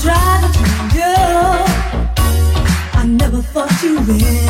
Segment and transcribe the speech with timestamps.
[0.00, 0.52] something
[3.42, 4.41] special.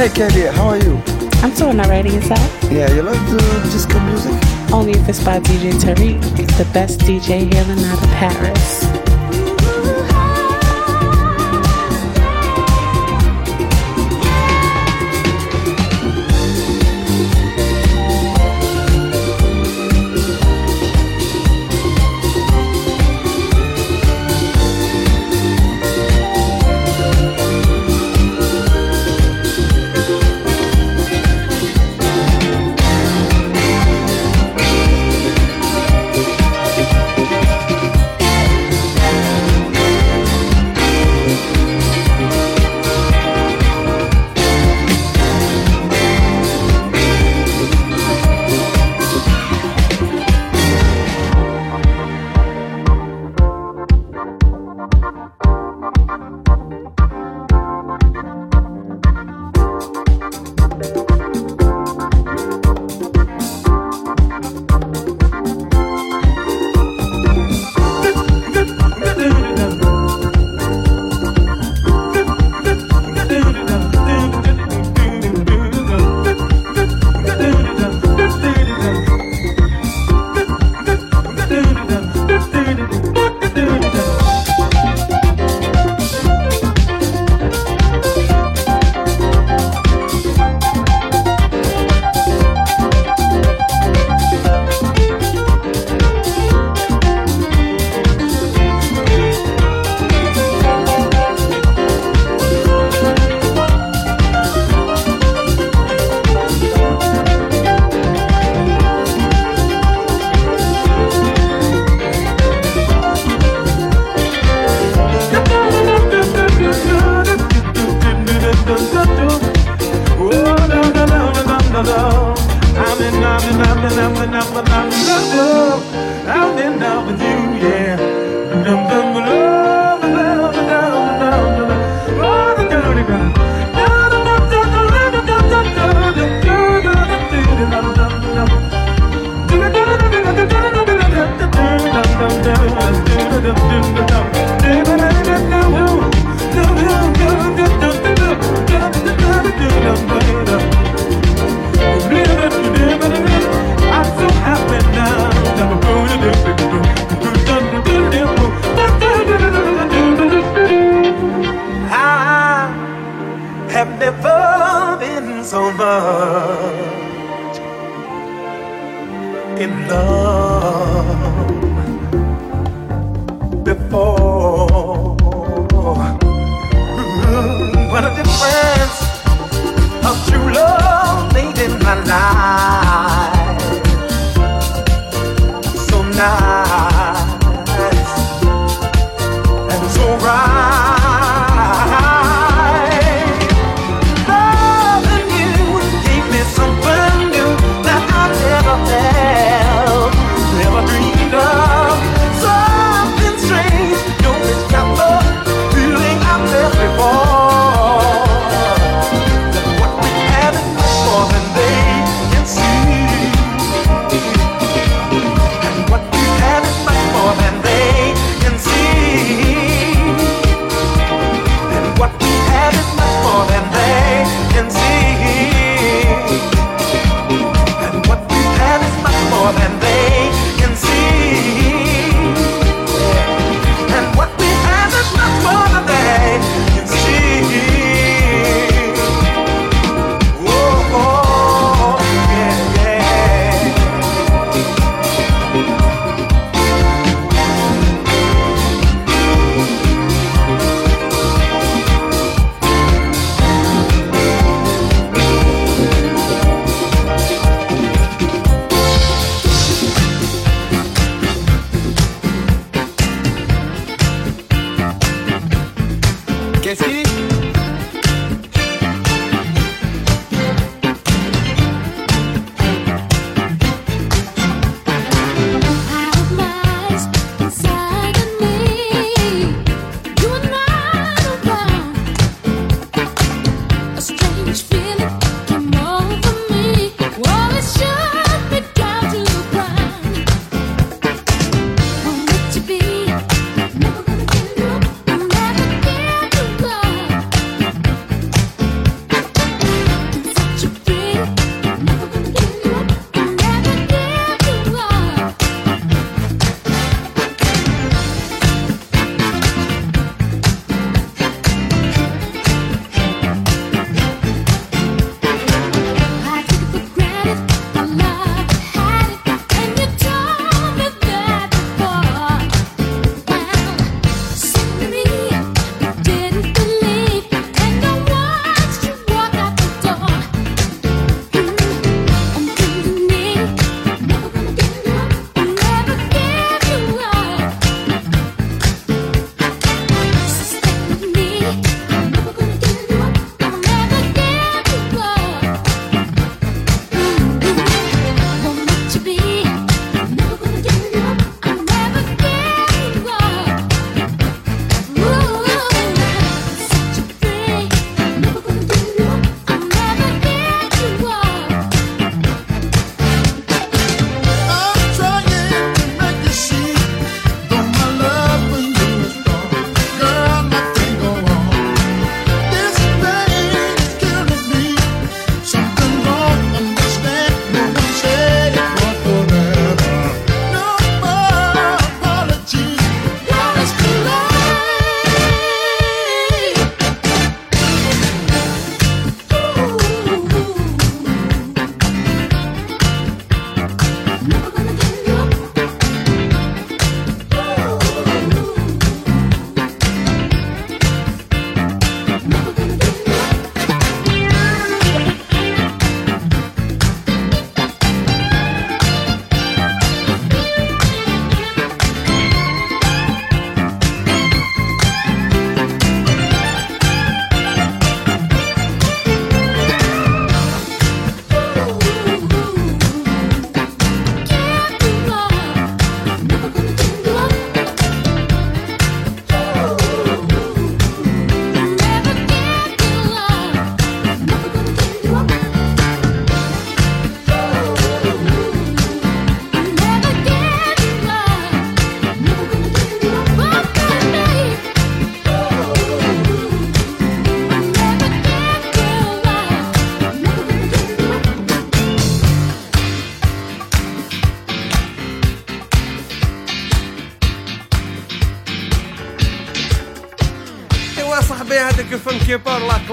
[0.00, 0.96] Hey, Candy, how are you?
[1.42, 2.72] I'm doing alright, inside.
[2.72, 3.36] Yeah, you like the
[3.70, 4.32] disco music?
[4.72, 6.22] Only if it's by DJ Tarek,
[6.56, 8.89] the best DJ here in out of Paris.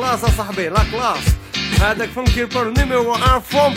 [0.08, 1.36] كلاس صاحبي لا كلاس
[1.82, 3.74] هذاك فنكي بور نيميرو 1 فروم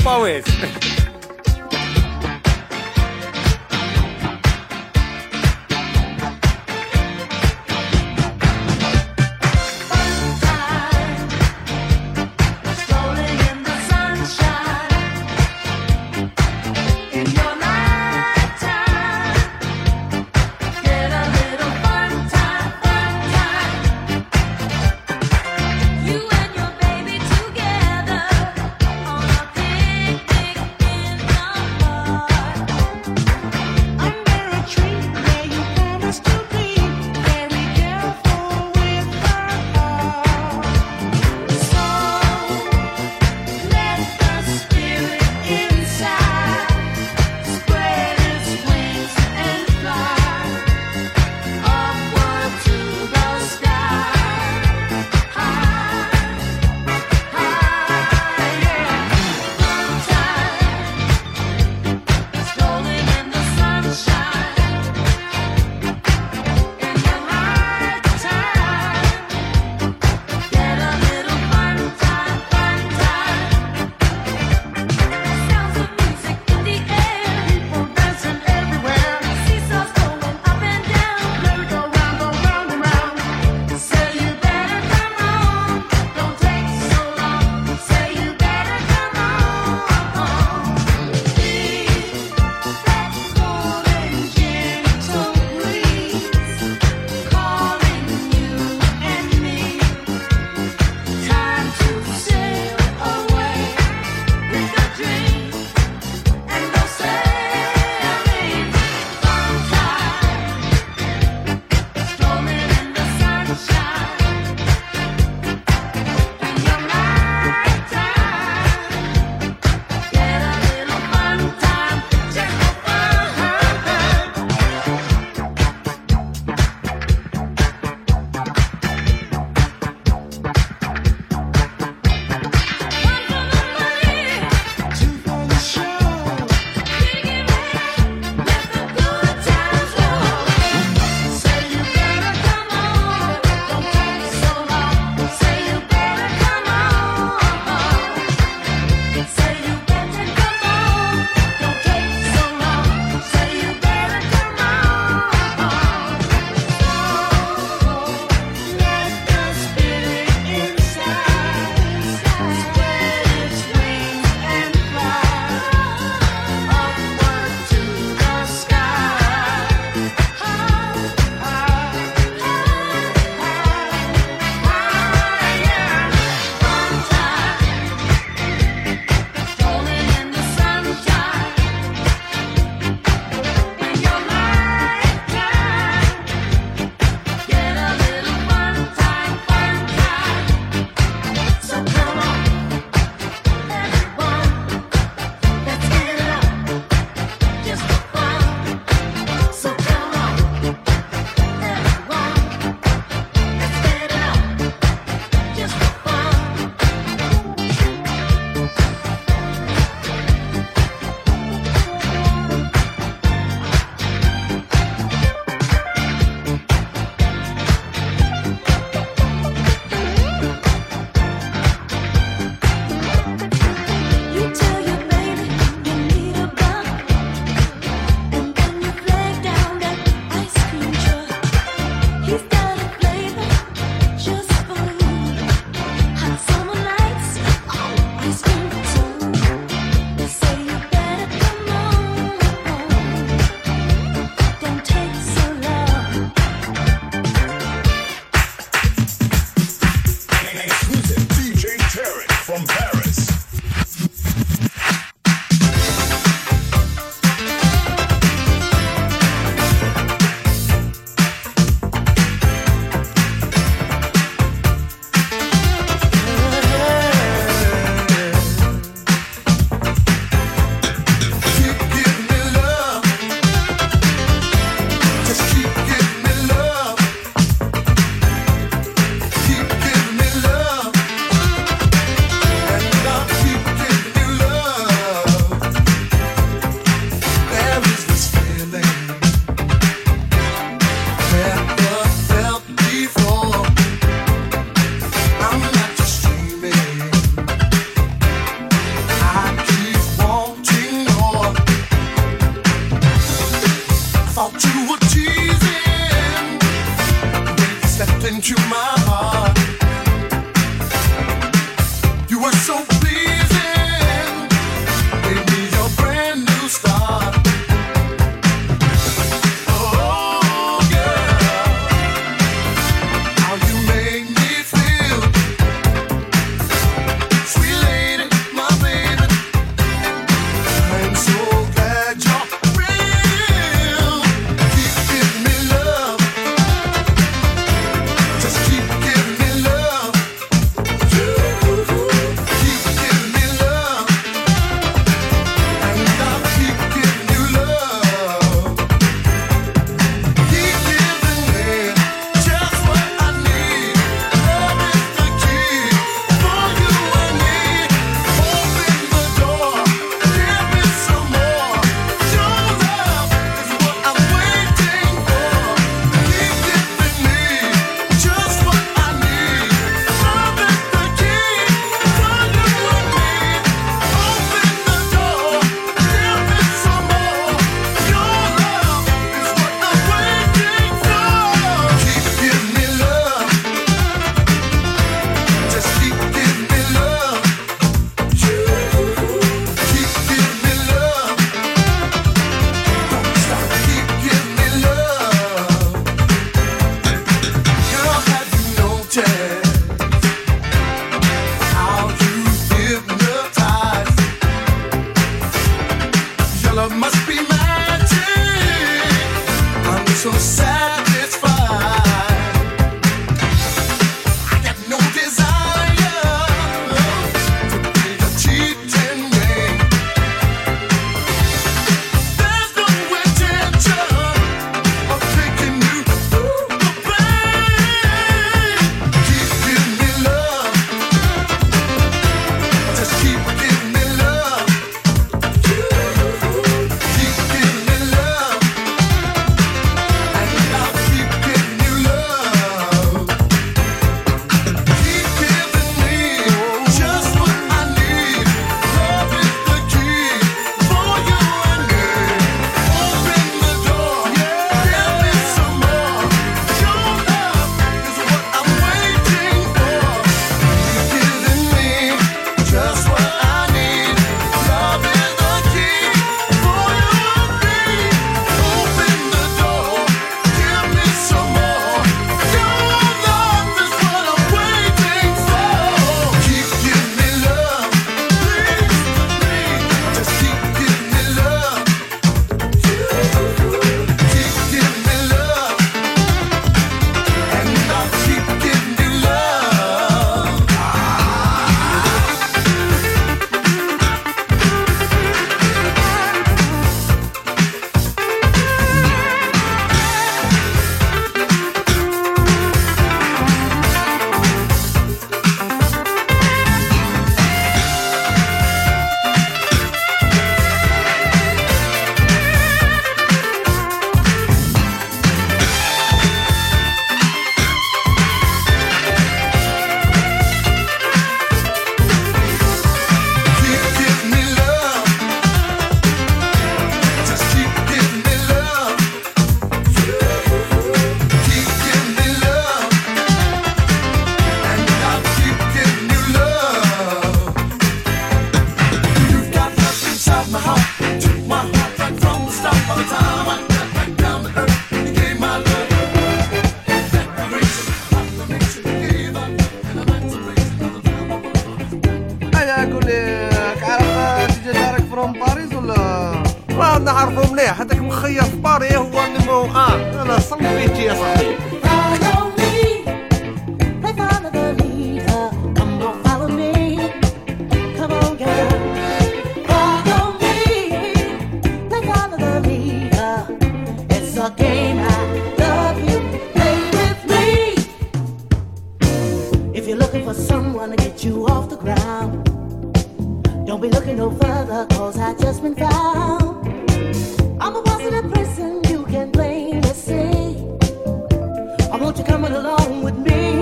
[592.62, 593.59] Funky with c'est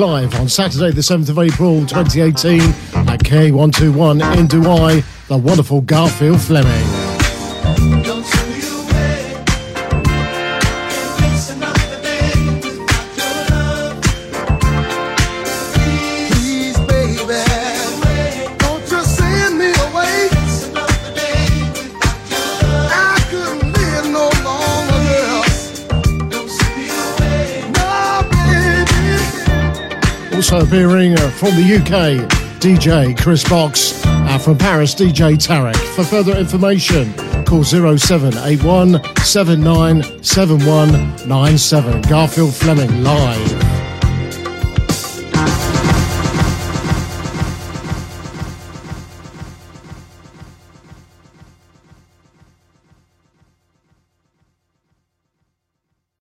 [0.00, 2.60] live on Saturday, the 7th of April 2018
[3.06, 6.89] at K121 in Douai, the wonderful Garfield Fleming.
[30.70, 32.22] Appearing from the UK,
[32.60, 34.00] DJ Chris Box,
[34.44, 35.74] from Paris, DJ Tarek.
[35.96, 37.12] For further information,
[37.44, 42.02] call 0781 797197.
[42.02, 43.59] Garfield Fleming live.